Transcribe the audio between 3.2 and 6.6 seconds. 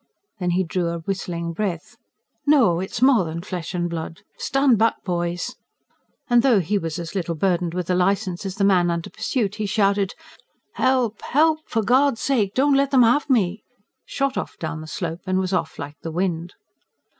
than flesh and blood.... Stand back, boys!" And though